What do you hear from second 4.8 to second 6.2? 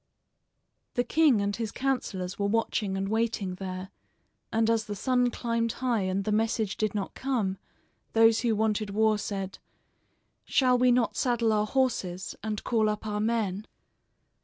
the sun climbed high